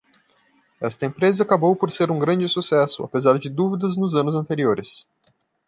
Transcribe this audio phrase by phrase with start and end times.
[0.81, 5.05] Esta empresa acabou por ser um grande sucesso, apesar de dúvidas nos anos anteriores.